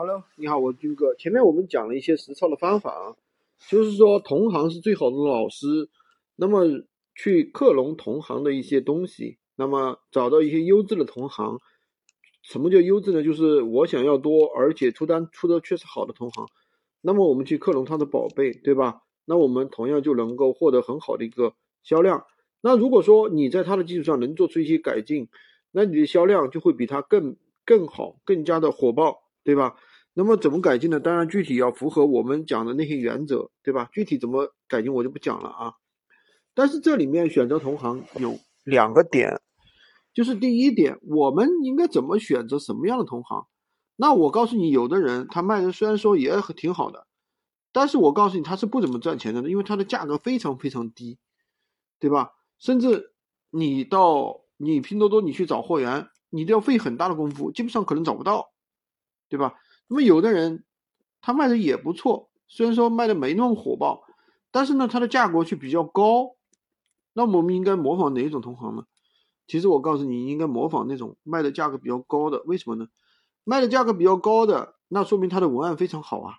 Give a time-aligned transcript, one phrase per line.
[0.00, 1.12] Hello，你好，我军哥。
[1.16, 3.16] 前面我们讲了一些实操的方法啊，
[3.68, 5.90] 就是说同行是最好的老师，
[6.36, 6.84] 那么
[7.16, 11.58] 去克隆同行的一些东西，那么找到一些优质的同行。
[12.42, 13.24] 什么叫优质呢？
[13.24, 16.46] 就是我想要多，而且出单出的确实好的同行，
[17.00, 19.02] 那么我们去克隆他的宝贝，对吧？
[19.24, 22.24] 那我们同样就能够获得很好的一个销量。
[22.60, 25.26] 那如果说你在他的基础上能做出一些改进，
[25.72, 27.34] 那你的销量就会比他更
[27.64, 29.74] 更好，更加的火爆，对吧？
[30.18, 30.98] 那么怎么改进呢？
[30.98, 33.88] 当然具体要符合我们讲的那些原则，对吧？
[33.92, 35.74] 具体怎么改进我就不讲了啊。
[36.54, 39.40] 但是这里面选择同行有两个点，
[40.12, 43.46] 就是第一点，我们应该怎么选择什么样的同行？
[43.94, 47.06] 那我告诉你，有的人他卖的虽然说也挺好的，
[47.70, 51.20] 但是我告诉你他是不怎么赚钱的，因为他的价格非常非常低，
[52.00, 52.32] 对吧？
[52.58, 53.12] 甚至
[53.50, 58.50] 你到你拼多多你去找货源，你都要费很大的功夫，基本上可能找不到，
[59.28, 59.54] 对吧？
[59.88, 60.64] 那么有的人，
[61.20, 64.04] 他卖的也不错，虽然说卖的没那么火爆，
[64.50, 66.36] 但是呢，它的价格却比较高。
[67.14, 68.84] 那我们应该模仿哪一种同行呢？
[69.46, 72.42] 其实我告诉你，应该模仿那种卖的价格比较高的。
[72.44, 72.86] 为什么呢？
[73.44, 76.34] 卖的价格比较高的，那说明他的文案非常好啊。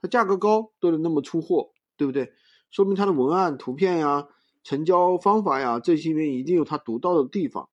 [0.00, 2.32] 他价格高都能那么出货，对不对？
[2.70, 4.28] 说明他的文案、图片呀、
[4.62, 7.68] 成交方法呀这些面一定有它独到的地方，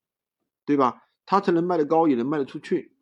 [0.65, 1.03] 对吧？
[1.25, 2.93] 它才能卖得高，也能卖得出去。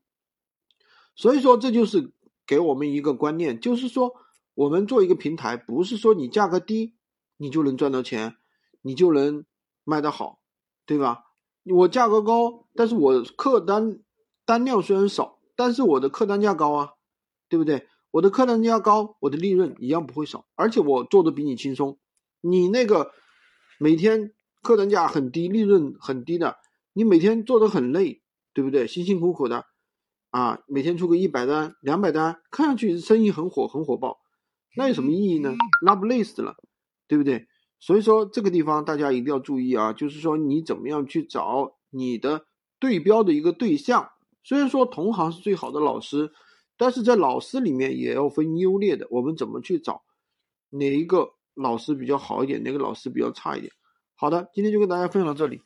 [1.16, 2.12] 所以说，这就是。
[2.50, 4.16] 给我们一个观念，就是说，
[4.56, 6.96] 我们做一个平台，不是说你价格低，
[7.38, 8.38] 你就能赚到钱，
[8.82, 9.46] 你就能
[9.84, 10.40] 卖得好，
[10.88, 11.26] 对吧？
[11.64, 14.00] 我价格高，但是我客单
[14.46, 16.94] 单量虽然少，但是我的客单价高啊，
[17.50, 17.88] 对不对？
[18.10, 22.00] 我的客单价高，我的利润一样不会少，而且我做的比你轻松。
[22.42, 23.12] 你那个
[23.78, 24.34] 每天
[24.64, 26.58] 客单价很低，利润很低的，
[26.94, 28.24] 你每天做的很累，
[28.56, 28.88] 对不对？
[28.88, 29.68] 辛辛苦苦的。
[30.32, 34.20] 啊，每天出个一百单、两百单，看上去生意很火、很火爆，
[34.76, 35.56] 那有什么意义呢？
[35.84, 36.56] 那不累死了，
[37.08, 37.48] 对不对？
[37.80, 42.46] 所以说这个地方大家一定要注意啊，就是说你怎么样去找你的
[42.78, 44.12] 对标的一个对象。
[44.44, 46.32] 虽然说同行是最好的老师，
[46.78, 49.08] 但是在老师里面也要分优劣的。
[49.10, 50.04] 我们怎么去找
[50.70, 53.72] 哪一个老师比较好一点，哪个老师比较差一点？
[54.16, 55.62] 好的，今天就跟大家分享到这里。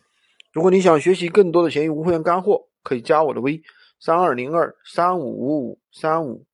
[0.52, 3.62] 如果你想学习更多的闲鱼无货源干货，可以加我的微。
[4.06, 6.46] 三二零二三五五五三五。